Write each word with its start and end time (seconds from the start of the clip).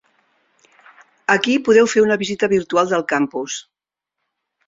Aquí 1.33 1.57
podeu 1.67 1.89
fer 1.93 2.03
una 2.05 2.17
visita 2.23 2.49
virtual 2.55 2.91
del 2.95 3.05
campus. 3.13 3.59